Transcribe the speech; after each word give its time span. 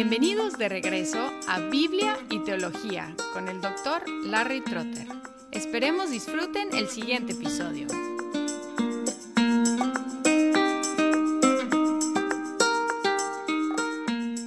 Bienvenidos 0.00 0.56
de 0.56 0.68
regreso 0.68 1.18
a 1.48 1.58
Biblia 1.58 2.16
y 2.30 2.38
Teología 2.44 3.16
con 3.32 3.48
el 3.48 3.60
doctor 3.60 4.08
Larry 4.26 4.60
Trotter. 4.60 5.08
Esperemos 5.50 6.12
disfruten 6.12 6.68
el 6.72 6.86
siguiente 6.86 7.32
episodio. 7.32 7.88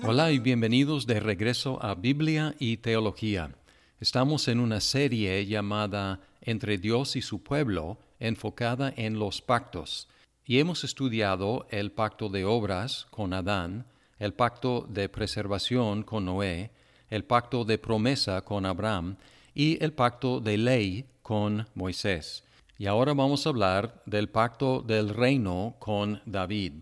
Hola 0.08 0.32
y 0.32 0.40
bienvenidos 0.40 1.06
de 1.06 1.20
regreso 1.20 1.84
a 1.84 1.96
Biblia 1.96 2.56
y 2.58 2.78
Teología. 2.78 3.54
Estamos 4.00 4.48
en 4.48 4.62
una 4.62 4.80
serie 4.80 5.46
llamada 5.46 6.22
Entre 6.40 6.78
Dios 6.78 7.18
y 7.18 7.22
su 7.22 7.44
pueblo, 7.44 7.98
enfocada 8.22 8.94
en 8.96 9.20
los 9.20 9.42
pactos, 9.42 10.08
y 10.46 10.60
hemos 10.60 10.86
estudiado 10.86 11.68
el 11.72 11.92
pacto 11.92 12.30
de 12.30 12.46
obras 12.46 13.08
con 13.10 13.34
Adán, 13.34 13.91
el 14.22 14.36
pacto 14.36 14.86
de 14.88 15.10
preservación 15.10 16.04
con 16.04 16.26
Noé, 16.26 16.70
el 17.10 17.24
pacto 17.24 17.66
de 17.66 17.80
promesa 17.80 18.44
con 18.44 18.68
Abraham 18.68 19.16
y 19.56 19.84
el 19.84 19.94
pacto 19.94 20.40
de 20.40 20.60
ley 20.60 21.06
con 21.24 21.68
Moisés. 21.74 22.44
Y 22.78 22.86
ahora 22.86 23.16
vamos 23.16 23.46
a 23.46 23.50
hablar 23.50 24.04
del 24.06 24.30
pacto 24.30 24.84
del 24.84 25.10
reino 25.10 25.76
con 25.80 26.22
David. 26.28 26.74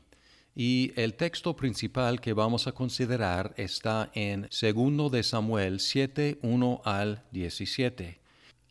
Y 0.53 0.91
el 0.97 1.13
texto 1.13 1.55
principal 1.55 2.19
que 2.19 2.33
vamos 2.33 2.67
a 2.67 2.73
considerar 2.73 3.53
está 3.55 4.11
en 4.13 4.49
2 4.51 5.09
de 5.09 5.23
Samuel 5.23 5.79
7, 5.79 6.39
1 6.41 6.81
al 6.83 7.23
17. 7.31 8.19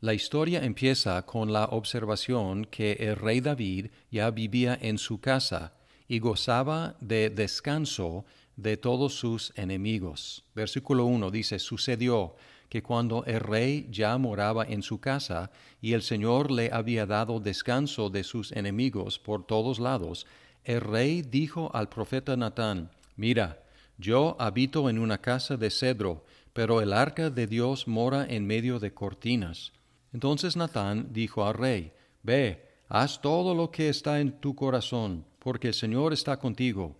La 0.00 0.12
historia 0.12 0.62
empieza 0.62 1.24
con 1.24 1.54
la 1.54 1.64
observación 1.64 2.66
que 2.66 2.92
el 3.00 3.16
rey 3.16 3.40
David 3.40 3.86
ya 4.10 4.30
vivía 4.30 4.78
en 4.78 4.98
su 4.98 5.22
casa 5.22 5.72
y 6.06 6.18
gozaba 6.18 6.96
de 7.00 7.30
descanso 7.30 8.26
de 8.58 8.76
todos 8.76 9.14
sus 9.14 9.52
enemigos. 9.56 10.44
Versículo 10.52 11.06
1 11.06 11.30
dice, 11.30 11.60
sucedió 11.60 12.34
que 12.68 12.82
cuando 12.82 13.24
el 13.24 13.38
rey 13.38 13.88
ya 13.90 14.18
moraba 14.18 14.64
en 14.64 14.82
su 14.82 15.00
casa 15.00 15.50
y 15.80 15.92
el 15.92 16.02
Señor 16.02 16.50
le 16.50 16.70
había 16.72 17.06
dado 17.06 17.38
descanso 17.38 18.10
de 18.10 18.24
sus 18.24 18.50
enemigos 18.52 19.20
por 19.20 19.46
todos 19.46 19.78
lados, 19.78 20.26
el 20.64 20.80
rey 20.80 21.22
dijo 21.22 21.70
al 21.72 21.88
profeta 21.88 22.36
Natán, 22.36 22.90
mira, 23.16 23.62
yo 23.96 24.36
habito 24.40 24.90
en 24.90 24.98
una 24.98 25.18
casa 25.18 25.56
de 25.56 25.70
cedro, 25.70 26.24
pero 26.52 26.82
el 26.82 26.92
arca 26.92 27.30
de 27.30 27.46
Dios 27.46 27.86
mora 27.86 28.26
en 28.28 28.44
medio 28.44 28.80
de 28.80 28.92
cortinas. 28.92 29.72
Entonces 30.12 30.56
Natán 30.56 31.08
dijo 31.12 31.46
al 31.46 31.54
rey, 31.54 31.92
Ve, 32.24 32.66
haz 32.88 33.20
todo 33.20 33.54
lo 33.54 33.70
que 33.70 33.88
está 33.88 34.20
en 34.20 34.32
tu 34.40 34.56
corazón, 34.56 35.24
porque 35.38 35.68
el 35.68 35.74
Señor 35.74 36.12
está 36.12 36.36
contigo. 36.38 36.96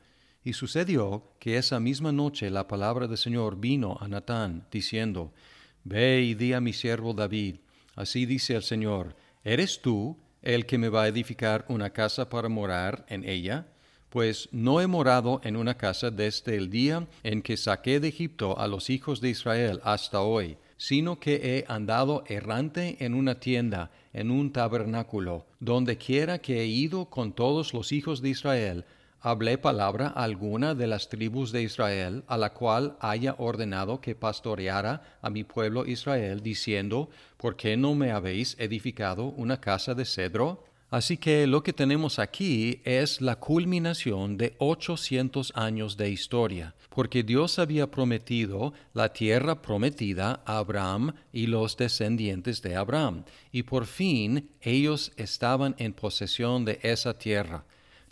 Y 0.48 0.54
sucedió 0.54 1.24
que 1.38 1.58
esa 1.58 1.78
misma 1.78 2.10
noche 2.10 2.48
la 2.48 2.66
palabra 2.66 3.06
del 3.06 3.18
Señor 3.18 3.60
vino 3.60 3.98
a 4.00 4.08
Natán, 4.08 4.66
diciendo, 4.72 5.30
Ve 5.84 6.22
y 6.22 6.32
di 6.32 6.55
a 6.55 6.60
mi 6.62 6.72
siervo 6.72 7.12
David, 7.12 7.56
así 7.96 8.24
dice 8.24 8.55
el 8.55 8.62
Señor, 8.62 9.14
¿eres 9.44 9.82
tú 9.82 10.16
el 10.40 10.64
que 10.64 10.78
me 10.78 10.88
va 10.88 11.02
a 11.02 11.08
edificar 11.08 11.66
una 11.68 11.90
casa 11.90 12.30
para 12.30 12.48
morar 12.48 13.05
en 13.10 13.28
ella? 13.28 13.66
Pues 14.08 14.48
no 14.50 14.80
he 14.80 14.86
morado 14.86 15.42
en 15.44 15.55
una 15.55 15.77
casa 15.77 16.10
desde 16.10 16.56
el 16.56 16.70
día 16.70 17.06
en 17.24 17.42
que 17.42 17.58
saqué 17.58 18.00
de 18.00 18.08
Egipto 18.08 18.58
a 18.58 18.68
los 18.68 18.88
hijos 18.88 19.20
de 19.20 19.28
Israel 19.28 19.83
hasta 19.84 20.22
hoy, 20.22 20.56
sino 20.78 21.20
que 21.20 21.34
he 21.58 21.70
andado 21.70 22.24
errante 22.27 22.96
en 23.05 23.12
una 23.12 23.38
tienda, 23.38 23.90
en 24.14 24.30
un 24.30 24.50
tabernáculo, 24.50 25.44
donde 25.60 25.98
quiera 25.98 26.38
que 26.38 26.62
he 26.62 26.66
ido 26.66 27.05
con 27.10 27.34
todos 27.34 27.74
los 27.74 27.92
hijos 27.92 28.22
de 28.22 28.30
Israel, 28.30 28.86
hablé 29.20 29.58
palabra 29.58 30.08
alguna 30.08 30.74
de 30.74 30.86
las 30.86 31.08
tribus 31.08 31.52
de 31.52 31.62
Israel, 31.62 32.24
a 32.27 32.36
la 32.36 32.52
cual 32.52 32.97
haya 33.00 33.34
ordenado 33.38 34.00
que 34.00 34.14
pastoreara 34.14 35.19
a 35.22 35.30
mi 35.30 35.44
pueblo 35.44 35.86
Israel, 35.86 36.42
diciendo, 36.42 37.11
¿por 37.36 37.56
qué 37.56 37.77
no 37.77 37.95
me 37.95 38.12
habéis 38.12 38.56
edificado 38.58 39.24
una 39.24 39.61
casa 39.61 39.95
de 39.95 40.05
cedro? 40.05 40.64
Así 40.90 41.18
que 41.18 41.46
lo 41.46 41.62
que 41.62 41.74
tenemos 41.74 42.18
aquí 42.18 42.80
es 42.83 43.20
la 43.20 43.36
culminación 43.36 44.39
de 44.39 44.55
800 44.56 45.52
años 45.55 45.98
de 45.98 46.11
historia, 46.11 46.74
porque 46.89 47.23
Dios 47.23 47.58
había 47.58 47.90
prometido 47.90 48.73
la 48.95 49.12
tierra 49.12 49.61
prometida 49.61 50.40
a 50.46 50.56
Abraham 50.58 51.12
y 51.30 51.46
los 51.46 51.77
descendientes 51.77 52.62
de 52.62 52.74
Abraham, 52.74 53.24
y 53.52 53.64
por 53.64 53.85
fin 53.85 54.48
ellos 54.62 55.12
estaban 55.17 55.74
en 55.77 55.92
posesión 55.92 56.64
de 56.64 56.79
esa 56.83 57.12
tierra. 57.18 57.64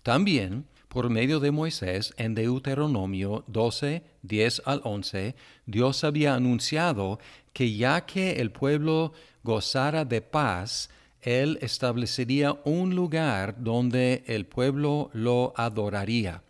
También 0.02 0.66
por 0.88 1.10
medio 1.10 1.40
de 1.40 1.50
Moisés 1.50 2.14
en 2.16 2.34
Deuteronomio 2.34 3.44
12, 3.48 4.02
10 4.22 4.62
al 4.64 4.80
11, 4.84 5.34
Dios 5.66 6.04
había 6.04 6.34
anunciado 6.34 7.18
que 7.52 7.74
ya 7.74 8.06
que 8.06 8.32
el 8.32 8.50
pueblo 8.50 9.12
gozara 9.42 10.04
de 10.04 10.20
paz, 10.22 10.90
Él 11.20 11.58
establecería 11.60 12.56
un 12.64 12.94
lugar 12.94 13.56
donde 13.58 14.24
el 14.26 14.46
pueblo 14.46 15.10
lo 15.12 15.52
adoraría. 15.56 16.42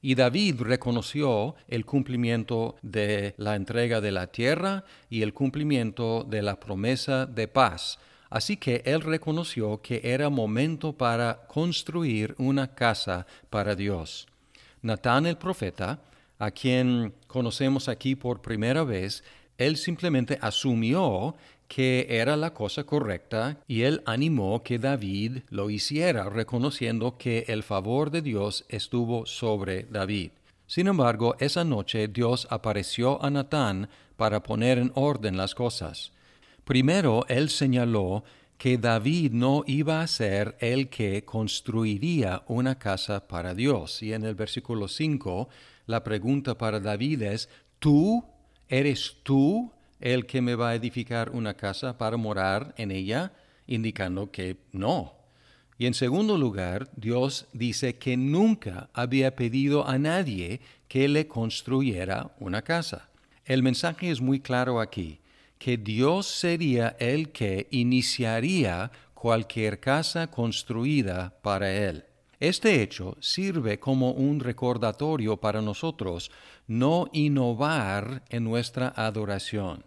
Y 0.00 0.14
David 0.14 0.60
reconoció 0.60 1.56
el 1.66 1.84
cumplimiento 1.84 2.76
de 2.82 3.34
la 3.36 3.56
entrega 3.56 4.00
de 4.00 4.12
la 4.12 4.28
tierra 4.28 4.84
y 5.10 5.22
el 5.22 5.34
cumplimiento 5.34 6.24
de 6.24 6.42
la 6.42 6.60
promesa 6.60 7.26
de 7.26 7.48
paz 7.48 7.98
Así 8.30 8.56
que 8.56 8.82
él 8.84 9.00
reconoció 9.00 9.80
que 9.80 10.00
era 10.04 10.28
momento 10.28 10.92
para 10.92 11.46
construir 11.46 12.34
una 12.38 12.74
casa 12.74 13.26
para 13.50 13.74
Dios. 13.74 14.26
Natán 14.82 15.26
el 15.26 15.36
profeta, 15.36 16.00
a 16.38 16.50
quien 16.50 17.14
conocemos 17.26 17.88
aquí 17.88 18.14
por 18.14 18.40
primera 18.40 18.84
vez, 18.84 19.24
él 19.56 19.76
simplemente 19.76 20.38
asumió 20.40 21.34
que 21.66 22.06
era 22.08 22.36
la 22.36 22.54
cosa 22.54 22.84
correcta 22.84 23.58
y 23.66 23.82
él 23.82 24.02
animó 24.06 24.62
que 24.62 24.78
David 24.78 25.40
lo 25.50 25.68
hiciera, 25.68 26.28
reconociendo 26.30 27.18
que 27.18 27.44
el 27.48 27.62
favor 27.62 28.10
de 28.10 28.22
Dios 28.22 28.64
estuvo 28.68 29.26
sobre 29.26 29.82
David. 29.84 30.30
Sin 30.66 30.86
embargo, 30.86 31.36
esa 31.40 31.64
noche 31.64 32.08
Dios 32.08 32.46
apareció 32.50 33.22
a 33.24 33.30
Natán 33.30 33.88
para 34.16 34.42
poner 34.42 34.78
en 34.78 34.92
orden 34.94 35.36
las 35.36 35.54
cosas. 35.54 36.12
Primero, 36.68 37.24
él 37.30 37.48
señaló 37.48 38.24
que 38.58 38.76
David 38.76 39.32
no 39.32 39.64
iba 39.66 40.02
a 40.02 40.06
ser 40.06 40.54
el 40.60 40.90
que 40.90 41.24
construiría 41.24 42.42
una 42.46 42.78
casa 42.78 43.26
para 43.26 43.54
Dios. 43.54 44.02
Y 44.02 44.12
en 44.12 44.22
el 44.22 44.34
versículo 44.34 44.86
5, 44.86 45.48
la 45.86 46.04
pregunta 46.04 46.58
para 46.58 46.78
David 46.78 47.22
es, 47.22 47.48
¿tú 47.78 48.22
eres 48.68 49.16
tú 49.22 49.72
el 49.98 50.26
que 50.26 50.42
me 50.42 50.56
va 50.56 50.68
a 50.68 50.74
edificar 50.74 51.30
una 51.30 51.54
casa 51.54 51.96
para 51.96 52.18
morar 52.18 52.74
en 52.76 52.90
ella? 52.90 53.32
Indicando 53.66 54.30
que 54.30 54.58
no. 54.70 55.14
Y 55.78 55.86
en 55.86 55.94
segundo 55.94 56.36
lugar, 56.36 56.90
Dios 56.94 57.46
dice 57.54 57.96
que 57.96 58.18
nunca 58.18 58.90
había 58.92 59.34
pedido 59.36 59.88
a 59.88 59.96
nadie 59.96 60.60
que 60.86 61.08
le 61.08 61.28
construyera 61.28 62.34
una 62.38 62.60
casa. 62.60 63.08
El 63.46 63.62
mensaje 63.62 64.10
es 64.10 64.20
muy 64.20 64.40
claro 64.40 64.82
aquí 64.82 65.18
que 65.58 65.76
Dios 65.76 66.26
sería 66.26 66.96
el 66.98 67.30
que 67.30 67.66
iniciaría 67.70 68.90
cualquier 69.14 69.80
casa 69.80 70.28
construida 70.28 71.34
para 71.42 71.72
Él. 71.72 72.04
Este 72.40 72.82
hecho 72.82 73.16
sirve 73.20 73.80
como 73.80 74.12
un 74.12 74.38
recordatorio 74.38 75.38
para 75.38 75.60
nosotros 75.60 76.30
no 76.68 77.08
innovar 77.12 78.22
en 78.28 78.44
nuestra 78.44 78.92
adoración. 78.96 79.84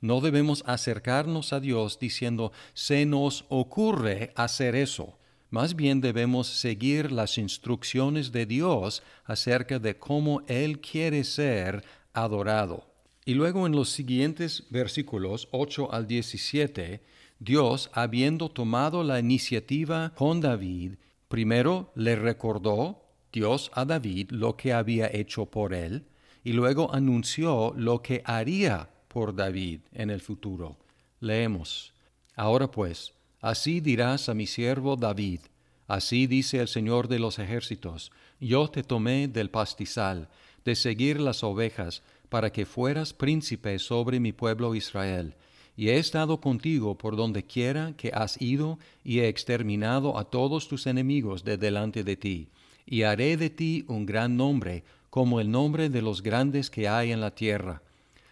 No 0.00 0.20
debemos 0.20 0.64
acercarnos 0.66 1.52
a 1.52 1.60
Dios 1.60 2.00
diciendo 2.00 2.50
se 2.74 3.06
nos 3.06 3.44
ocurre 3.48 4.32
hacer 4.34 4.74
eso. 4.74 5.16
Más 5.50 5.76
bien 5.76 6.00
debemos 6.00 6.48
seguir 6.48 7.12
las 7.12 7.38
instrucciones 7.38 8.32
de 8.32 8.46
Dios 8.46 9.04
acerca 9.24 9.78
de 9.78 9.96
cómo 9.96 10.42
Él 10.48 10.80
quiere 10.80 11.22
ser 11.22 11.84
adorado. 12.12 12.91
Y 13.24 13.34
luego 13.34 13.66
en 13.66 13.72
los 13.72 13.90
siguientes 13.90 14.64
versículos 14.70 15.48
8 15.52 15.92
al 15.92 16.06
17, 16.06 17.00
Dios, 17.38 17.90
habiendo 17.92 18.48
tomado 18.50 19.04
la 19.04 19.20
iniciativa 19.20 20.12
con 20.16 20.40
David, 20.40 20.94
primero 21.28 21.92
le 21.94 22.16
recordó 22.16 23.02
Dios 23.32 23.70
a 23.74 23.84
David 23.84 24.30
lo 24.30 24.56
que 24.56 24.72
había 24.72 25.06
hecho 25.06 25.46
por 25.46 25.72
él, 25.72 26.04
y 26.44 26.52
luego 26.52 26.92
anunció 26.92 27.72
lo 27.76 28.02
que 28.02 28.22
haría 28.24 28.90
por 29.06 29.34
David 29.34 29.80
en 29.92 30.10
el 30.10 30.20
futuro. 30.20 30.76
Leemos. 31.20 31.92
Ahora 32.34 32.70
pues, 32.70 33.12
así 33.40 33.80
dirás 33.80 34.28
a 34.28 34.34
mi 34.34 34.46
siervo 34.46 34.96
David, 34.96 35.40
así 35.86 36.26
dice 36.26 36.58
el 36.58 36.68
Señor 36.68 37.06
de 37.06 37.20
los 37.20 37.38
ejércitos, 37.38 38.10
yo 38.40 38.68
te 38.68 38.82
tomé 38.82 39.28
del 39.28 39.50
pastizal, 39.50 40.28
de 40.64 40.74
seguir 40.74 41.20
las 41.20 41.44
ovejas, 41.44 42.02
para 42.32 42.50
que 42.50 42.64
fueras 42.64 43.12
príncipe 43.12 43.78
sobre 43.78 44.18
mi 44.18 44.32
pueblo 44.32 44.74
Israel. 44.74 45.34
Y 45.76 45.90
he 45.90 45.98
estado 45.98 46.40
contigo 46.40 46.96
por 46.96 47.14
donde 47.14 47.42
quiera 47.42 47.92
que 47.94 48.10
has 48.14 48.40
ido, 48.40 48.78
y 49.04 49.18
he 49.18 49.28
exterminado 49.28 50.18
a 50.18 50.24
todos 50.24 50.66
tus 50.66 50.86
enemigos 50.86 51.44
de 51.44 51.58
delante 51.58 52.04
de 52.04 52.16
ti. 52.16 52.48
Y 52.86 53.02
haré 53.02 53.36
de 53.36 53.50
ti 53.50 53.84
un 53.86 54.06
gran 54.06 54.38
nombre, 54.38 54.82
como 55.10 55.40
el 55.40 55.50
nombre 55.50 55.90
de 55.90 56.00
los 56.00 56.22
grandes 56.22 56.70
que 56.70 56.88
hay 56.88 57.12
en 57.12 57.20
la 57.20 57.34
tierra. 57.34 57.82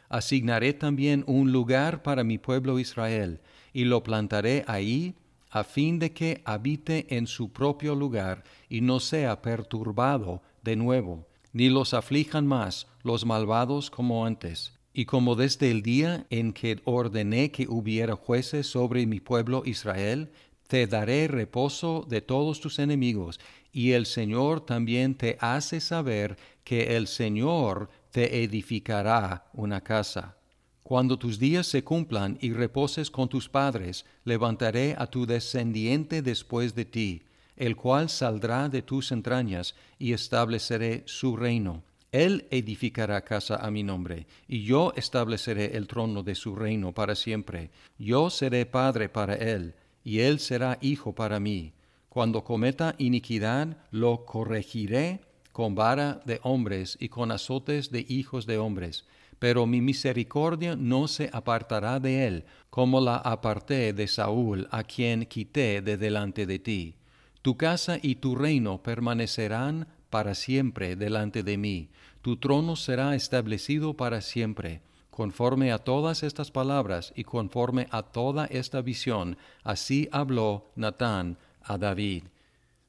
Asignaré 0.08 0.72
también 0.72 1.22
un 1.26 1.52
lugar 1.52 2.02
para 2.02 2.24
mi 2.24 2.38
pueblo 2.38 2.78
Israel, 2.78 3.38
y 3.74 3.84
lo 3.84 4.02
plantaré 4.02 4.64
ahí, 4.66 5.14
a 5.50 5.62
fin 5.62 5.98
de 5.98 6.12
que 6.12 6.40
habite 6.46 7.06
en 7.14 7.26
su 7.26 7.52
propio 7.52 7.94
lugar 7.94 8.44
y 8.70 8.80
no 8.80 8.98
sea 8.98 9.42
perturbado 9.42 10.40
de 10.62 10.76
nuevo, 10.76 11.26
ni 11.52 11.68
los 11.68 11.94
aflijan 11.94 12.46
más 12.46 12.86
los 13.02 13.24
malvados 13.24 13.90
como 13.90 14.26
antes. 14.26 14.72
Y 14.92 15.04
como 15.04 15.36
desde 15.36 15.70
el 15.70 15.82
día 15.82 16.26
en 16.30 16.52
que 16.52 16.80
ordené 16.84 17.50
que 17.52 17.66
hubiera 17.68 18.16
jueces 18.16 18.66
sobre 18.66 19.06
mi 19.06 19.20
pueblo 19.20 19.62
Israel, 19.64 20.30
te 20.66 20.86
daré 20.86 21.26
reposo 21.28 22.06
de 22.08 22.20
todos 22.20 22.60
tus 22.60 22.78
enemigos, 22.78 23.40
y 23.72 23.92
el 23.92 24.06
Señor 24.06 24.60
también 24.60 25.14
te 25.14 25.36
hace 25.40 25.80
saber 25.80 26.36
que 26.64 26.96
el 26.96 27.06
Señor 27.06 27.90
te 28.10 28.42
edificará 28.42 29.46
una 29.52 29.80
casa. 29.80 30.36
Cuando 30.82 31.18
tus 31.18 31.38
días 31.38 31.66
se 31.66 31.84
cumplan 31.84 32.36
y 32.40 32.52
reposes 32.52 33.10
con 33.10 33.28
tus 33.28 33.48
padres, 33.48 34.04
levantaré 34.24 34.96
a 34.98 35.06
tu 35.06 35.24
descendiente 35.26 36.22
después 36.22 36.74
de 36.74 36.84
ti, 36.84 37.22
el 37.60 37.76
cual 37.76 38.08
saldrá 38.08 38.70
de 38.70 38.80
tus 38.80 39.12
entrañas, 39.12 39.74
y 39.98 40.14
estableceré 40.14 41.02
su 41.04 41.36
reino. 41.36 41.82
Él 42.10 42.46
edificará 42.50 43.20
casa 43.20 43.56
a 43.56 43.70
mi 43.70 43.82
nombre, 43.82 44.26
y 44.48 44.64
yo 44.64 44.94
estableceré 44.96 45.76
el 45.76 45.86
trono 45.86 46.22
de 46.22 46.34
su 46.34 46.56
reino 46.56 46.92
para 46.92 47.14
siempre. 47.14 47.70
Yo 47.98 48.30
seré 48.30 48.64
padre 48.64 49.10
para 49.10 49.34
él, 49.34 49.74
y 50.02 50.20
él 50.20 50.40
será 50.40 50.78
hijo 50.80 51.14
para 51.14 51.38
mí. 51.38 51.74
Cuando 52.08 52.42
cometa 52.42 52.94
iniquidad, 52.96 53.76
lo 53.90 54.24
corregiré 54.24 55.20
con 55.52 55.74
vara 55.74 56.22
de 56.24 56.40
hombres 56.42 56.96
y 56.98 57.10
con 57.10 57.30
azotes 57.30 57.90
de 57.90 58.06
hijos 58.08 58.46
de 58.46 58.56
hombres. 58.56 59.04
Pero 59.38 59.66
mi 59.66 59.82
misericordia 59.82 60.76
no 60.76 61.08
se 61.08 61.28
apartará 61.32 62.00
de 62.00 62.26
él, 62.26 62.44
como 62.70 63.00
la 63.02 63.16
aparté 63.16 63.92
de 63.92 64.08
Saúl, 64.08 64.66
a 64.70 64.82
quien 64.82 65.26
quité 65.26 65.82
de 65.82 65.98
delante 65.98 66.46
de 66.46 66.58
ti. 66.58 66.94
Tu 67.42 67.56
casa 67.56 67.98
y 68.02 68.16
tu 68.16 68.34
reino 68.34 68.82
permanecerán 68.82 69.88
para 70.10 70.34
siempre 70.34 70.96
delante 70.96 71.42
de 71.42 71.56
mí. 71.56 71.88
Tu 72.20 72.36
trono 72.36 72.76
será 72.76 73.14
establecido 73.14 73.94
para 73.94 74.20
siempre. 74.20 74.82
Conforme 75.10 75.72
a 75.72 75.78
todas 75.78 76.22
estas 76.22 76.50
palabras 76.50 77.12
y 77.16 77.24
conforme 77.24 77.86
a 77.90 78.02
toda 78.02 78.46
esta 78.46 78.82
visión, 78.82 79.38
así 79.64 80.08
habló 80.12 80.70
Natán 80.76 81.38
a 81.62 81.78
David. 81.78 82.24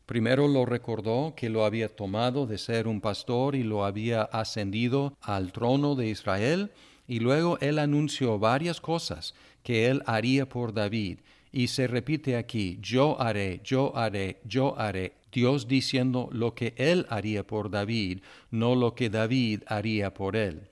Primero 0.05 0.49
lo 0.49 0.65
recordó 0.65 1.33
que 1.35 1.49
lo 1.49 1.63
había 1.63 1.87
tomado 1.87 2.45
de 2.45 2.57
ser 2.57 2.87
un 2.87 2.99
pastor 2.99 3.55
y 3.55 3.63
lo 3.63 3.85
había 3.85 4.23
ascendido 4.23 5.13
al 5.21 5.53
trono 5.53 5.95
de 5.95 6.09
Israel, 6.09 6.71
y 7.07 7.19
luego 7.19 7.57
él 7.59 7.79
anunció 7.79 8.37
varias 8.37 8.81
cosas 8.81 9.33
que 9.63 9.87
él 9.87 10.01
haría 10.05 10.47
por 10.47 10.73
David. 10.73 11.19
Y 11.51 11.67
se 11.67 11.87
repite 11.87 12.37
aquí, 12.37 12.79
yo 12.81 13.19
haré, 13.21 13.61
yo 13.63 13.95
haré, 13.97 14.39
yo 14.45 14.79
haré, 14.79 15.13
Dios 15.31 15.67
diciendo 15.67 16.29
lo 16.31 16.55
que 16.55 16.73
él 16.77 17.05
haría 17.09 17.45
por 17.45 17.69
David, 17.69 18.19
no 18.51 18.75
lo 18.75 18.95
que 18.95 19.09
David 19.09 19.63
haría 19.67 20.13
por 20.13 20.35
él. 20.35 20.69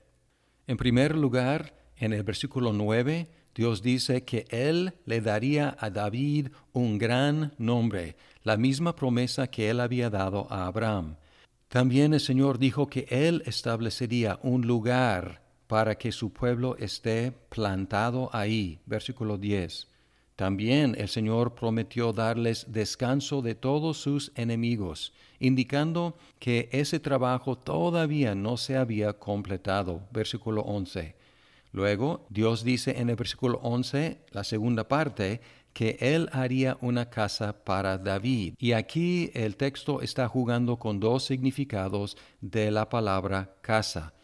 En 0.66 0.76
primer 0.76 1.16
lugar, 1.16 1.74
en 1.96 2.12
el 2.12 2.22
versículo 2.22 2.72
9, 2.72 3.28
Dios 3.54 3.82
dice 3.82 4.24
que 4.24 4.46
Él 4.50 4.94
le 5.04 5.20
daría 5.20 5.76
a 5.78 5.90
David 5.90 6.48
un 6.72 6.98
gran 6.98 7.52
nombre, 7.58 8.16
la 8.44 8.56
misma 8.56 8.94
promesa 8.94 9.48
que 9.48 9.68
Él 9.68 9.80
había 9.80 10.08
dado 10.08 10.46
a 10.50 10.66
Abraham. 10.66 11.16
También 11.68 12.14
el 12.14 12.20
Señor 12.20 12.58
dijo 12.58 12.86
que 12.86 13.06
Él 13.10 13.42
establecería 13.46 14.38
un 14.42 14.66
lugar 14.66 15.42
para 15.66 15.98
que 15.98 16.10
su 16.10 16.32
pueblo 16.32 16.76
esté 16.78 17.32
plantado 17.48 18.30
ahí. 18.32 18.78
Versículo 18.86 19.36
10. 19.36 19.89
También 20.40 20.96
el 20.98 21.10
Señor 21.10 21.54
prometió 21.54 22.14
darles 22.14 22.64
descanso 22.72 23.42
de 23.42 23.54
todos 23.54 23.98
sus 23.98 24.32
enemigos, 24.36 25.12
indicando 25.38 26.16
que 26.38 26.70
ese 26.72 26.98
trabajo 26.98 27.58
todavía 27.58 28.34
no 28.34 28.56
se 28.56 28.78
había 28.78 29.12
completado. 29.12 30.00
Versículo 30.10 30.62
11. 30.62 31.14
Luego, 31.72 32.24
Dios 32.30 32.64
dice 32.64 32.98
en 32.98 33.10
el 33.10 33.16
versículo 33.16 33.60
11, 33.62 34.22
la 34.30 34.42
segunda 34.42 34.88
parte, 34.88 35.42
que 35.74 35.98
Él 36.00 36.30
haría 36.32 36.78
una 36.80 37.10
casa 37.10 37.62
para 37.62 37.98
David. 37.98 38.54
Y 38.58 38.72
aquí 38.72 39.30
el 39.34 39.56
texto 39.56 40.00
está 40.00 40.26
jugando 40.26 40.78
con 40.78 41.00
dos 41.00 41.22
significados 41.22 42.16
de 42.40 42.70
la 42.70 42.88
palabra 42.88 43.56
casa. 43.60 44.14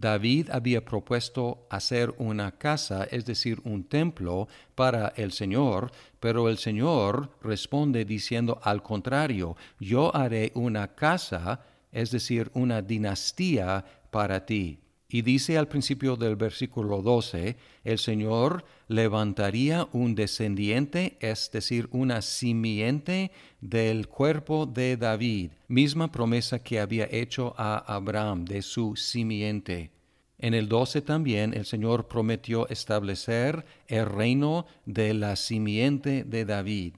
David 0.00 0.48
había 0.50 0.82
propuesto 0.82 1.66
hacer 1.68 2.14
una 2.16 2.52
casa, 2.52 3.04
es 3.10 3.26
decir, 3.26 3.60
un 3.64 3.84
templo 3.84 4.48
para 4.74 5.12
el 5.16 5.32
Señor, 5.32 5.92
pero 6.18 6.48
el 6.48 6.56
Señor 6.56 7.30
responde 7.42 8.06
diciendo 8.06 8.58
al 8.62 8.82
contrario, 8.82 9.56
yo 9.78 10.14
haré 10.16 10.52
una 10.54 10.94
casa, 10.94 11.60
es 11.92 12.10
decir, 12.10 12.50
una 12.54 12.80
dinastía 12.80 13.84
para 14.10 14.46
ti. 14.46 14.78
Y 15.12 15.22
dice 15.22 15.58
al 15.58 15.66
principio 15.66 16.14
del 16.14 16.36
versículo 16.36 17.02
12, 17.02 17.56
el 17.82 17.98
Señor 17.98 18.64
levantaría 18.86 19.88
un 19.92 20.14
descendiente, 20.14 21.18
es 21.20 21.50
decir, 21.52 21.88
una 21.90 22.22
simiente 22.22 23.32
del 23.60 24.06
cuerpo 24.06 24.66
de 24.66 24.96
David, 24.96 25.50
misma 25.66 26.12
promesa 26.12 26.62
que 26.62 26.78
había 26.78 27.08
hecho 27.10 27.54
a 27.58 27.78
Abraham 27.92 28.44
de 28.44 28.62
su 28.62 28.94
simiente. 28.94 29.90
En 30.38 30.54
el 30.54 30.68
12 30.68 31.02
también 31.02 31.54
el 31.54 31.66
Señor 31.66 32.06
prometió 32.06 32.68
establecer 32.68 33.64
el 33.88 34.06
reino 34.06 34.66
de 34.86 35.12
la 35.12 35.34
simiente 35.34 36.22
de 36.22 36.44
David 36.44 36.94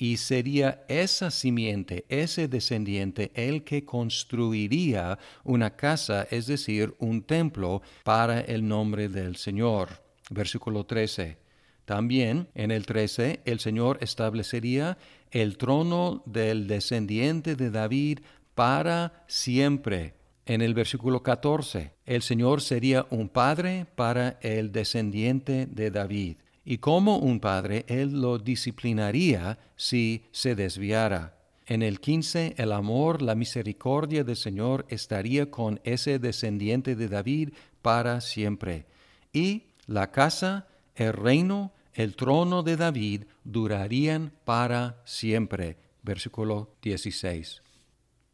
y 0.00 0.16
sería 0.18 0.84
esa 0.86 1.30
simiente, 1.32 2.06
ese 2.08 2.46
descendiente, 2.46 3.32
el 3.34 3.64
que 3.64 3.84
construiría 3.84 5.18
una 5.42 5.74
casa, 5.74 6.26
es 6.30 6.46
decir, 6.46 6.94
un 7.00 7.22
templo 7.22 7.82
para 8.04 8.40
el 8.40 8.66
nombre 8.66 9.08
del 9.08 9.34
Señor. 9.34 10.00
Versículo 10.30 10.86
13. 10.86 11.36
También 11.84 12.48
en 12.54 12.70
el 12.70 12.86
13 12.86 13.40
el 13.44 13.58
Señor 13.58 13.98
establecería 14.00 14.98
el 15.32 15.58
trono 15.58 16.22
del 16.26 16.68
descendiente 16.68 17.56
de 17.56 17.70
David 17.70 18.20
para 18.54 19.24
siempre. 19.26 20.14
En 20.46 20.62
el 20.62 20.74
versículo 20.74 21.24
14, 21.24 21.92
el 22.06 22.22
Señor 22.22 22.60
sería 22.62 23.06
un 23.10 23.28
padre 23.28 23.86
para 23.96 24.38
el 24.42 24.70
descendiente 24.70 25.66
de 25.66 25.90
David 25.90 26.36
y 26.70 26.76
como 26.76 27.16
un 27.16 27.40
padre 27.40 27.86
él 27.88 28.20
lo 28.20 28.36
disciplinaría 28.38 29.58
si 29.74 30.26
se 30.32 30.54
desviara. 30.54 31.38
En 31.64 31.82
el 31.82 31.98
15, 31.98 32.56
el 32.58 32.72
amor, 32.72 33.22
la 33.22 33.34
misericordia 33.34 34.22
del 34.22 34.36
Señor 34.36 34.84
estaría 34.90 35.50
con 35.50 35.80
ese 35.82 36.18
descendiente 36.18 36.94
de 36.94 37.08
David 37.08 37.54
para 37.80 38.20
siempre. 38.20 38.84
Y 39.32 39.68
la 39.86 40.10
casa, 40.10 40.68
el 40.94 41.14
reino, 41.14 41.72
el 41.94 42.14
trono 42.14 42.62
de 42.62 42.76
David 42.76 43.22
durarían 43.44 44.30
para 44.44 45.00
siempre. 45.06 45.78
Versículo 46.02 46.74
16. 46.82 47.62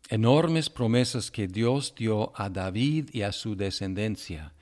Enormes 0.09 0.71
promesas 0.71 1.31
que 1.31 1.47
Dios 1.47 1.95
dio 1.97 2.33
a 2.35 2.51
David 2.51 3.11
y 3.13 3.23
a 3.23 3.31
su 3.31 3.55
descendencia. 3.55 4.54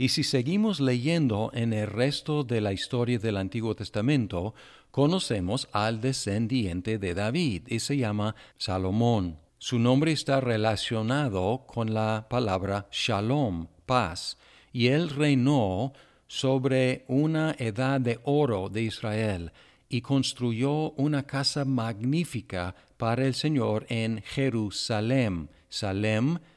Y 0.00 0.08
si 0.08 0.24
seguimos 0.24 0.80
leyendo 0.80 1.50
en 1.52 1.74
el 1.74 1.86
resto 1.86 2.42
de 2.42 2.62
la 2.62 2.72
historia 2.72 3.18
del 3.18 3.36
Antiguo 3.36 3.76
Testamento, 3.76 4.54
conocemos 4.90 5.68
al 5.72 6.00
descendiente 6.00 6.96
de 6.96 7.12
David 7.12 7.64
y 7.66 7.80
se 7.80 7.98
llama 7.98 8.34
Salomón. 8.56 9.36
Su 9.58 9.78
nombre 9.78 10.12
está 10.12 10.40
relacionado 10.40 11.66
con 11.66 11.92
la 11.92 12.26
palabra 12.30 12.88
shalom, 12.90 13.66
paz, 13.84 14.38
y 14.72 14.86
él 14.86 15.10
reinó 15.10 15.92
sobre 16.26 17.04
una 17.06 17.54
edad 17.58 18.00
de 18.00 18.20
oro 18.24 18.70
de 18.70 18.84
Israel 18.84 19.52
y 19.90 20.00
construyó 20.00 20.92
una 20.92 21.24
casa 21.24 21.66
magnífica 21.66 22.74
para 22.96 23.26
el 23.26 23.34
Señor 23.34 23.84
en 23.90 24.22
Jerusalén. 24.22 25.50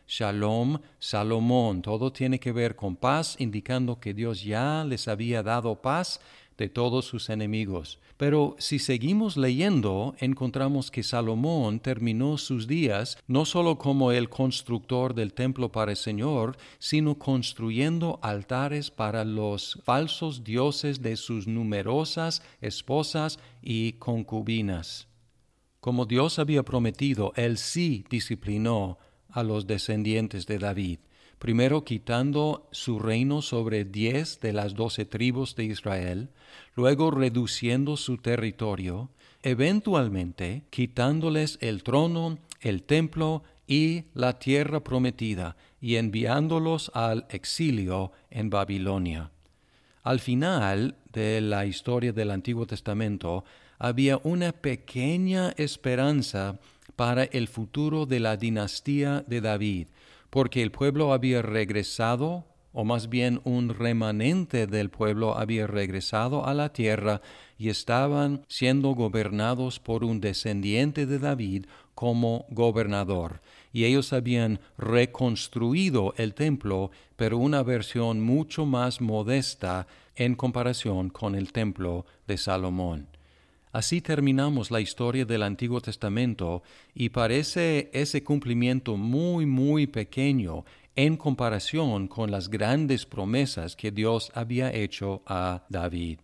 Shalom, 0.08 0.80
Salomón, 1.00 1.82
todo 1.82 2.12
tiene 2.12 2.40
que 2.40 2.52
ver 2.52 2.76
con 2.76 2.96
paz, 2.96 3.36
indicando 3.40 4.00
que 4.00 4.14
Dios 4.14 4.44
ya 4.44 4.84
les 4.84 5.08
había 5.08 5.44
dado 5.44 5.82
paz 5.82 6.20
de 6.58 6.70
todos 6.70 7.06
sus 7.06 7.30
enemigos. 7.30 8.00
Pero 8.18 8.56
si 8.60 8.80
seguimos 8.80 9.38
leyendo, 9.38 10.16
encontramos 10.20 10.92
que 10.92 11.04
Salomón 11.04 11.80
terminó 11.80 12.38
sus 12.38 12.68
días 12.68 13.18
no 13.28 13.44
solo 13.46 13.78
como 13.78 14.12
el 14.12 14.30
constructor 14.30 15.14
del 15.14 15.34
templo 15.34 15.72
para 15.72 15.92
el 15.92 15.98
Señor, 15.98 16.58
sino 16.80 17.18
construyendo 17.18 18.20
altares 18.22 18.92
para 18.92 19.26
los 19.26 19.80
falsos 19.84 20.44
dioses 20.44 21.02
de 21.02 21.16
sus 21.18 21.48
numerosas 21.48 22.44
esposas 22.62 23.40
y 23.62 23.94
concubinas. 23.94 25.08
Como 25.80 26.06
Dios 26.06 26.40
había 26.40 26.64
prometido, 26.64 27.34
él 27.36 27.58
sí 27.58 28.06
disciplinó 28.10 29.00
a 29.34 29.44
los 29.44 29.68
descendientes 29.68 30.46
de 30.46 30.60
David, 30.60 31.00
primero 31.40 31.84
quitando 31.84 32.70
su 32.72 33.00
reino 33.00 33.42
sobre 33.42 33.84
diez 33.84 34.40
de 34.40 34.54
las 34.54 34.76
doce 34.76 35.04
tribus 35.06 35.56
de 35.56 35.66
Israel, 35.66 36.30
luego 36.76 37.12
reduciendo 37.12 37.98
su 37.98 38.18
territorio, 38.18 39.10
eventualmente 39.42 40.64
quitándoles 40.70 41.58
el 41.60 41.84
trono, 41.84 42.38
el 42.62 42.84
templo 42.84 43.44
y 43.68 44.06
la 44.14 44.40
tierra 44.40 44.84
prometida, 44.84 45.58
y 45.82 45.98
enviándolos 45.98 46.92
al 46.94 47.26
exilio 47.30 48.14
en 48.30 48.50
Babilonia. 48.50 49.32
Al 50.04 50.20
final 50.20 50.96
de 51.12 51.42
la 51.42 51.66
historia 51.66 52.14
del 52.14 52.32
Antiguo 52.32 52.66
Testamento 52.66 53.44
había 53.80 54.20
una 54.24 54.54
pequeña 54.54 55.52
esperanza 55.58 56.60
para 56.96 57.24
el 57.24 57.48
futuro 57.48 58.06
de 58.06 58.20
la 58.20 58.38
dinastía 58.38 59.24
de 59.28 59.42
David, 59.42 59.88
porque 60.30 60.62
el 60.62 60.72
pueblo 60.72 61.14
había 61.14 61.42
regresado, 61.42 62.46
o 62.72 62.84
más 62.84 63.10
bien 63.10 63.42
un 63.44 63.70
remanente 63.70 64.68
del 64.68 64.90
pueblo 64.90 65.38
había 65.38 65.68
regresado 65.68 66.46
a 66.46 66.54
la 66.54 66.74
tierra 66.74 67.22
y 67.58 67.70
estaban 67.70 68.44
siendo 68.48 68.90
gobernados 68.96 69.80
por 69.80 70.04
un 70.04 70.20
descendiente 70.20 71.06
de 71.06 71.20
David 71.20 71.66
como 71.96 72.46
gobernador. 72.50 73.42
Y 73.72 73.86
ellos 73.86 74.12
habían 74.12 74.60
reconstruido 74.78 76.14
el 76.18 76.34
templo, 76.34 76.92
pero 77.16 77.38
una 77.38 77.64
versión 77.64 78.22
mucho 78.22 78.66
más 78.66 79.02
modesta 79.02 79.88
en 80.16 80.36
comparación 80.36 81.10
con 81.10 81.36
el 81.36 81.52
templo 81.52 82.06
de 82.28 82.38
Salomón. 82.38 83.13
Así 83.74 84.02
terminamos 84.02 84.70
la 84.70 84.82
historia 84.82 85.26
del 85.26 85.42
Antiguo 85.42 85.82
Testamento 85.82 86.62
y 86.94 87.10
parece 87.10 87.90
ese 87.92 88.24
cumplimiento 88.24 88.98
muy, 88.98 89.48
muy 89.48 89.88
pequeño 89.88 90.64
en 90.96 91.18
comparación 91.18 92.08
con 92.08 92.30
las 92.30 92.52
grandes 92.52 93.08
promesas 93.08 93.76
que 93.76 93.90
Dios 93.90 94.32
había 94.36 94.72
hecho 94.72 95.24
a 95.26 95.66
David. 95.70 96.20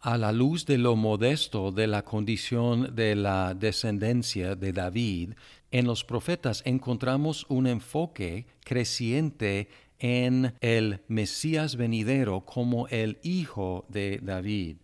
A 0.00 0.18
la 0.18 0.32
luz 0.32 0.66
de 0.66 0.76
lo 0.76 0.96
modesto 0.96 1.72
de 1.72 1.86
la 1.86 2.04
condición 2.04 2.94
de 2.94 3.16
la 3.16 3.54
descendencia 3.54 4.54
de 4.54 4.74
David, 4.74 5.30
en 5.70 5.86
los 5.86 6.04
profetas 6.04 6.60
encontramos 6.66 7.46
un 7.48 7.68
enfoque 7.68 8.44
creciente 8.62 9.70
en 9.98 10.54
el 10.60 11.00
Mesías 11.08 11.76
venidero 11.76 12.42
como 12.42 12.86
el 12.88 13.18
Hijo 13.22 13.86
de 13.88 14.20
David. 14.22 14.76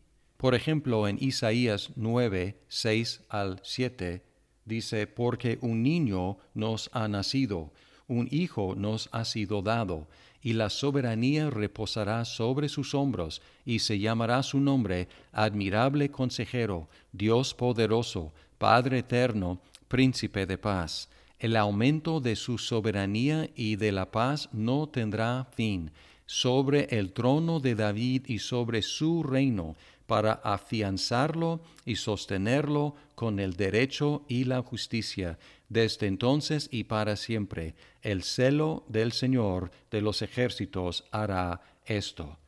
Por 0.42 0.56
ejemplo, 0.56 1.06
en 1.06 1.18
Isaías 1.20 1.92
9, 1.94 2.56
6 2.66 3.20
al 3.28 3.61
7, 3.62 4.25
dice, 4.64 5.06
porque 5.06 5.61
un 5.62 5.84
niño 5.84 6.37
nos 6.52 6.90
ha 6.92 7.06
nacido, 7.06 7.72
un 8.08 8.26
hijo 8.28 8.75
nos 8.75 9.08
ha 9.12 9.25
sido 9.25 9.62
dado, 9.62 10.08
y 10.42 10.54
la 10.54 10.68
soberanía 10.68 11.49
reposará 11.49 12.25
sobre 12.25 12.68
sus 12.68 12.92
hombros, 12.92 13.40
y 13.64 13.78
se 13.78 14.00
llamará 14.00 14.42
su 14.42 14.58
nombre 14.58 15.06
admirable 15.30 16.11
consejero, 16.11 16.88
Dios 17.12 17.54
poderoso, 17.54 18.32
Padre 18.58 18.99
eterno, 18.99 19.61
príncipe 19.87 20.44
de 20.44 20.58
paz. 20.58 21.08
El 21.38 21.54
aumento 21.54 22.18
de 22.18 22.34
su 22.34 22.58
soberanía 22.58 23.49
y 23.54 23.76
de 23.76 23.92
la 23.92 24.11
paz 24.11 24.49
no 24.52 24.88
tendrá 24.88 25.46
fin. 25.54 25.92
Sobre 26.26 26.84
el 26.99 27.12
trono 27.12 27.61
de 27.61 27.75
David 27.75 28.25
y 28.26 28.38
sobre 28.38 28.80
su 28.80 29.22
reino, 29.22 29.76
para 30.06 30.32
afianzarlo 30.32 31.62
y 31.85 31.97
sostenerlo 31.97 32.94
con 33.14 33.38
el 33.38 33.54
derecho 33.54 34.25
y 34.28 34.44
la 34.44 34.62
justicia, 34.62 35.38
desde 35.68 36.06
entonces 36.06 36.68
y 36.71 36.85
para 36.85 37.16
siempre. 37.16 37.75
El 38.02 38.23
celo 38.23 38.85
del 38.88 39.12
Señor 39.12 39.71
de 39.90 40.00
los 40.00 40.23
ejércitos 40.23 41.04
hará 41.11 41.62
esto. 41.87 42.38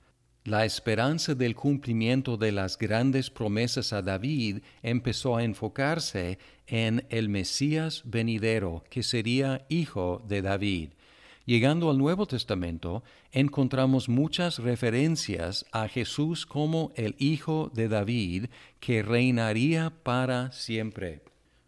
La 0.44 0.66
esperanza 0.66 1.34
del 1.34 1.54
cumplimiento 1.54 2.37
de 2.37 2.52
las 2.52 2.76
grandes 2.76 3.30
promesas 3.30 3.94
a 3.94 4.02
David 4.02 4.58
empezó 4.82 5.38
a 5.38 5.42
enfocarse 5.42 6.38
en 6.66 7.06
el 7.08 7.30
Mesías 7.30 8.02
venidero, 8.04 8.84
que 8.90 9.02
sería 9.02 9.64
hijo 9.70 10.23
de 10.28 10.42
David. 10.42 10.90
Llegando 11.46 11.90
al 11.90 11.98
Nuevo 11.98 12.26
Testamento, 12.26 13.02
encontramos 13.30 14.08
muchas 14.08 14.60
referencias 14.60 15.66
a 15.72 15.88
Jesús 15.88 16.46
como 16.46 16.90
el 16.96 17.14
Hijo 17.18 17.70
de 17.74 17.88
David, 17.88 18.46
que 18.80 19.02
reinaría 19.02 19.92
para 20.02 20.52
siempre. 20.52 21.20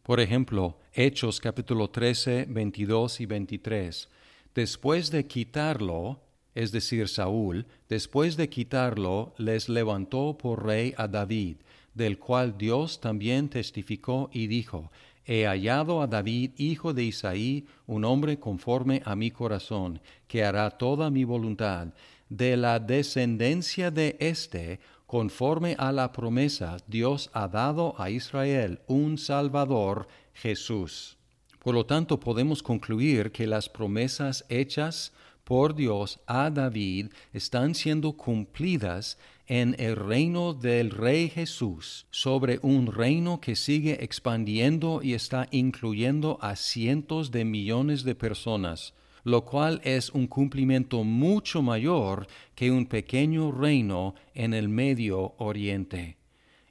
Por 0.03 0.21
ejemplo, 0.21 0.79
Hechos 0.95 1.41
capítulo 1.41 1.91
13, 1.91 2.47
22 2.49 3.21
y 3.21 3.27
23. 3.27 4.09
Después 4.55 5.11
de 5.11 5.27
quitarlo, 5.27 6.23
es 6.55 6.73
decir, 6.73 7.07
Saúl, 7.09 7.67
después 7.87 8.39
de 8.39 8.49
quitarlo, 8.49 9.35
les 9.37 9.69
levantó 9.69 10.39
por 10.39 10.65
rey 10.65 10.95
a 10.97 11.07
David, 11.07 11.59
del 11.93 12.19
cual 12.19 12.57
Dios 12.57 13.03
también 13.03 13.51
testificó 13.51 14.31
y 14.33 14.47
dijo, 14.47 14.91
He 15.27 15.45
hallado 15.45 16.03
a 16.03 16.07
David, 16.07 16.53
hijo 16.57 16.95
de 16.95 17.03
Isaí, 17.05 17.67
un 17.87 18.05
hombre 18.05 18.39
conforme 18.39 19.03
a 19.05 19.17
mi 19.17 19.33
corazón, 19.33 20.01
que 20.29 20.45
hará 20.45 20.71
toda 20.71 21.11
mi 21.11 21.25
voluntad. 21.25 21.89
De 22.29 22.57
la 22.57 22.79
descendencia 22.79 23.91
de 23.91 24.17
éste, 24.21 24.79
conforme 25.07 25.75
a 25.79 25.91
la 25.91 26.13
promesa, 26.13 26.77
Dios 26.87 27.29
ha 27.33 27.49
dado 27.49 27.95
a 28.01 28.11
Israel 28.11 28.81
un 28.87 29.19
Salvador, 29.19 30.07
Jesús. 30.33 31.17
Por 31.59 31.75
lo 31.75 31.85
tanto, 31.85 32.21
podemos 32.21 32.63
concluir 32.63 33.33
que 33.33 33.49
las 33.49 33.69
promesas 33.69 34.45
hechas 34.49 35.13
por 35.43 35.75
Dios 35.75 36.21
a 36.27 36.51
David 36.51 37.09
están 37.33 37.75
siendo 37.75 38.13
cumplidas 38.13 39.19
en 39.47 39.77
el 39.79 39.95
reino 39.95 40.55
del 40.55 40.91
Rey 40.91 41.29
Jesús, 41.29 42.07
sobre 42.11 42.59
un 42.63 42.93
reino 42.93 43.41
que 43.41 43.55
sigue 43.55 44.03
expandiendo 44.03 45.03
y 45.03 45.15
está 45.15 45.47
incluyendo 45.53 46.39
a 46.41 46.57
cientos 46.57 47.31
de 47.31 47.45
millones 47.45 48.03
de 48.03 48.15
personas, 48.17 48.95
lo 49.23 49.45
cual 49.45 49.81
es 49.85 50.11
un 50.11 50.27
cumplimiento 50.27 51.05
mucho 51.05 51.63
mayor 51.63 52.27
que 52.55 52.71
un 52.71 52.87
pequeño 52.87 53.53
reino 53.53 54.15
en 54.35 54.53
el 54.53 54.69
Medio 54.69 55.35
Oriente. 55.39 56.17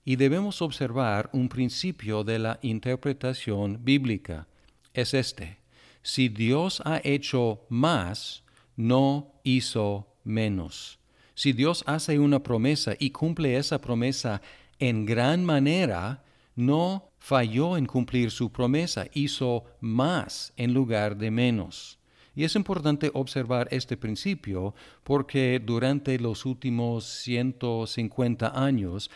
Y 0.04 0.18
debemos 0.18 0.62
observar 0.62 1.30
un 1.34 1.50
principio 1.50 2.24
de 2.24 2.40
la 2.40 2.60
interpretación 2.62 3.84
bíblica. 3.84 4.48
Es 4.94 5.14
este. 5.14 5.58
Si 6.02 6.30
Dios 6.30 6.82
ha 6.86 7.02
hecho 7.04 7.66
más, 7.70 8.44
no 8.76 9.34
hizo 9.44 10.08
menos. 10.24 11.00
Si 11.36 11.52
Dios 11.54 11.84
hace 11.86 12.18
una 12.18 12.42
promesa 12.42 12.94
y 12.98 13.12
cumple 13.12 13.58
esa 13.58 13.80
promesa 13.80 14.42
en 14.80 15.06
gran 15.06 15.44
manera, 15.44 16.24
no 16.56 17.10
falló 17.20 17.76
en 17.76 17.86
cumplir 17.86 18.32
su 18.32 18.52
promesa, 18.52 19.08
hizo 19.14 19.66
más 19.82 20.54
en 20.56 20.74
lugar 20.74 21.18
de 21.18 21.32
menos. 21.32 22.00
Y 22.36 22.44
es 22.44 22.56
importante 22.56 23.12
observar 23.14 23.68
este 23.72 23.98
principio 23.98 24.76
porque 25.04 25.62
durante 25.64 26.20
los 26.20 26.46
últimos 26.46 27.06
150 27.06 28.52
años 28.56 29.10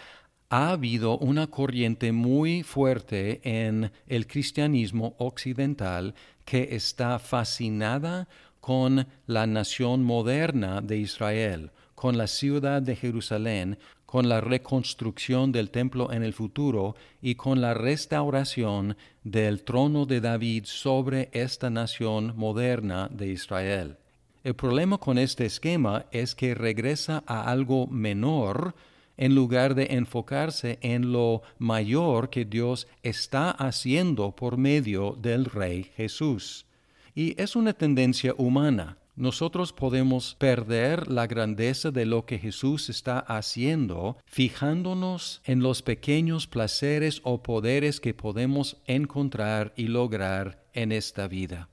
ha 0.49 0.71
habido 0.71 1.17
una 1.19 1.47
corriente 1.47 2.11
muy 2.11 2.63
fuerte 2.63 3.39
en 3.43 3.91
el 4.07 4.25
cristianismo 4.25 5.15
occidental 5.19 6.15
que 6.43 6.69
está 6.71 7.19
fascinada 7.19 8.27
con 8.59 9.07
la 9.27 9.45
nación 9.47 10.03
moderna 10.03 10.81
de 10.81 10.97
Israel, 10.97 11.71
con 11.99 12.17
la 12.17 12.27
ciudad 12.27 12.81
de 12.81 12.95
Jerusalén, 12.95 13.77
con 14.05 14.29
la 14.29 14.39
reconstrucción 14.39 15.51
del 15.51 15.69
templo 15.69 16.13
en 16.13 16.23
el 16.23 16.31
futuro 16.31 16.95
y 17.21 17.35
con 17.35 17.59
la 17.59 17.73
restauración 17.73 18.95
del 19.25 19.63
trono 19.63 20.05
de 20.05 20.21
David 20.21 20.63
sobre 20.63 21.27
esta 21.33 21.69
nación 21.69 22.35
moderna 22.37 23.09
de 23.11 23.33
Israel. 23.33 23.97
El 24.45 24.53
problema 24.53 24.97
con 24.97 25.17
este 25.17 25.45
esquema 25.45 26.05
es 26.11 26.35
que 26.35 26.55
regresa 26.55 27.21
a 27.27 27.51
algo 27.51 27.85
menor 27.87 28.75
en 29.17 29.35
lugar 29.35 29.75
de 29.75 29.87
enfocarse 29.91 30.79
en 30.81 31.11
lo 31.11 31.41
mayor 31.57 32.29
que 32.29 32.45
Dios 32.45 32.87
está 33.03 33.51
haciendo 33.51 34.33
por 34.33 34.55
medio 34.55 35.17
del 35.21 35.43
Rey 35.43 35.91
Jesús. 35.97 36.65
Y 37.13 37.35
es 37.37 37.57
una 37.57 37.73
tendencia 37.73 38.33
humana. 38.37 38.98
Nosotros 39.19 39.73
podemos 39.73 40.35
perder 40.35 41.11
la 41.11 41.27
grandeza 41.27 41.91
de 41.91 42.05
lo 42.05 42.25
que 42.25 42.39
Jesús 42.39 42.87
está 42.87 43.19
haciendo 43.19 44.15
fijándonos 44.25 45.41
en 45.43 45.61
los 45.61 45.81
pequeños 45.81 46.47
placeres 46.47 47.19
o 47.25 47.43
poderes 47.43 47.99
que 47.99 48.13
podemos 48.13 48.77
encontrar 48.85 49.73
y 49.75 49.87
lograr 49.89 50.63
en 50.71 50.93
esta 50.93 51.27
vida. 51.27 51.67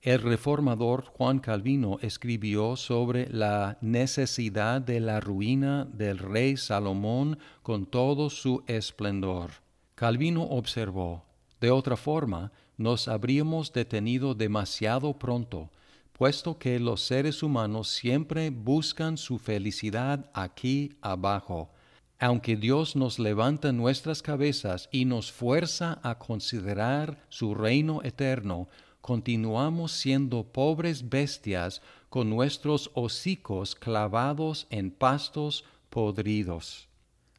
El 0.00 0.22
reformador 0.22 1.06
Juan 1.06 1.40
Calvino 1.40 1.98
escribió 2.02 2.76
sobre 2.76 3.28
la 3.30 3.78
necesidad 3.80 4.80
de 4.80 5.00
la 5.00 5.18
ruina 5.18 5.86
del 5.86 6.18
rey 6.18 6.56
Salomón 6.56 7.40
con 7.64 7.86
todo 7.86 8.30
su 8.30 8.62
esplendor. 8.68 9.50
Calvino 9.96 10.44
observó, 10.44 11.24
de 11.60 11.72
otra 11.72 11.96
forma, 11.96 12.52
nos 12.76 13.08
habríamos 13.08 13.72
detenido 13.72 14.36
demasiado 14.36 15.18
pronto, 15.18 15.72
puesto 16.16 16.58
que 16.58 16.80
los 16.80 17.02
seres 17.02 17.42
humanos 17.42 17.88
siempre 17.88 18.48
buscan 18.48 19.18
su 19.18 19.38
felicidad 19.38 20.30
aquí 20.32 20.96
abajo. 21.02 21.70
Aunque 22.18 22.56
Dios 22.56 22.96
nos 22.96 23.18
levanta 23.18 23.70
nuestras 23.72 24.22
cabezas 24.22 24.88
y 24.90 25.04
nos 25.04 25.30
fuerza 25.30 26.00
a 26.02 26.18
considerar 26.18 27.18
su 27.28 27.54
reino 27.54 28.02
eterno, 28.02 28.68
continuamos 29.02 29.92
siendo 29.92 30.44
pobres 30.44 31.10
bestias 31.10 31.82
con 32.08 32.30
nuestros 32.30 32.90
hocicos 32.94 33.74
clavados 33.74 34.66
en 34.70 34.90
pastos 34.90 35.64
podridos 35.90 36.88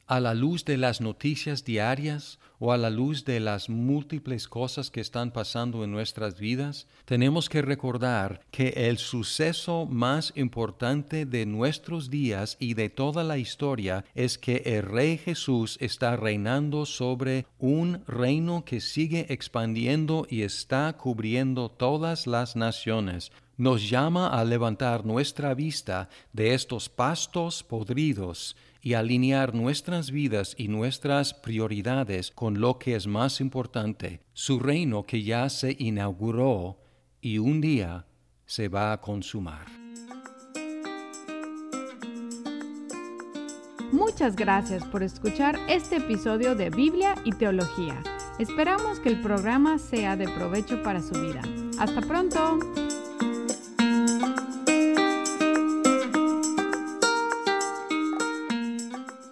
a 0.08 0.20
la 0.20 0.32
luz 0.32 0.64
de 0.64 0.78
las 0.78 1.02
noticias 1.02 1.64
diarias 1.66 2.38
o 2.58 2.72
a 2.72 2.78
la 2.78 2.88
luz 2.88 3.26
de 3.26 3.40
las 3.40 3.68
múltiples 3.68 4.48
cosas 4.48 4.90
que 4.90 5.02
están 5.02 5.30
pasando 5.30 5.84
en 5.84 5.92
nuestras 5.92 6.40
vidas, 6.40 6.86
tenemos 7.04 7.48
que 7.48 7.60
recordar 7.60 8.40
que 8.50 8.68
el 8.88 8.96
suceso 8.96 9.86
más 9.86 10.32
importante 10.34 11.26
de 11.26 11.44
nuestros 11.44 12.08
días 12.08 12.56
y 12.58 12.72
de 12.72 12.88
toda 12.88 13.22
la 13.22 13.36
historia 13.36 14.04
es 14.14 14.38
que 14.38 14.62
el 14.64 14.82
Rey 14.82 15.18
Jesús 15.18 15.76
está 15.80 16.16
reinando 16.16 16.86
sobre 16.86 17.46
un 17.58 18.02
reino 18.06 18.64
que 18.64 18.80
sigue 18.80 19.26
expandiendo 19.28 20.26
y 20.28 20.40
está 20.40 20.94
cubriendo 20.94 21.68
todas 21.68 22.26
las 22.26 22.56
naciones. 22.56 23.30
Nos 23.58 23.90
llama 23.90 24.28
a 24.28 24.44
levantar 24.44 25.04
nuestra 25.04 25.52
vista 25.52 26.08
de 26.32 26.54
estos 26.54 26.88
pastos 26.88 27.62
podridos 27.62 28.56
y 28.80 28.94
alinear 28.94 29.54
nuestras 29.54 30.10
vidas 30.10 30.54
y 30.56 30.68
nuestras 30.68 31.34
prioridades 31.34 32.30
con 32.30 32.60
lo 32.60 32.78
que 32.78 32.94
es 32.94 33.06
más 33.06 33.40
importante, 33.40 34.20
su 34.32 34.58
reino 34.58 35.04
que 35.04 35.22
ya 35.22 35.48
se 35.48 35.76
inauguró 35.78 36.78
y 37.20 37.38
un 37.38 37.60
día 37.60 38.06
se 38.46 38.68
va 38.68 38.92
a 38.92 39.00
consumar. 39.00 39.66
Muchas 43.92 44.36
gracias 44.36 44.84
por 44.84 45.02
escuchar 45.02 45.58
este 45.68 45.96
episodio 45.96 46.54
de 46.54 46.68
Biblia 46.68 47.14
y 47.24 47.32
Teología. 47.32 48.02
Esperamos 48.38 49.00
que 49.00 49.08
el 49.08 49.22
programa 49.22 49.78
sea 49.78 50.14
de 50.14 50.28
provecho 50.28 50.82
para 50.82 51.00
su 51.00 51.14
vida. 51.20 51.42
Hasta 51.78 52.02
pronto. 52.02 52.87